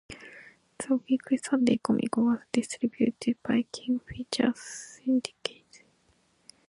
The 0.79 0.95
weekly 1.07 1.37
Sunday 1.37 1.77
comic 1.77 2.17
was 2.17 2.39
distributed 2.51 3.37
by 3.43 3.65
King 3.71 3.99
Features 3.99 4.59
Syndicate. 4.59 5.83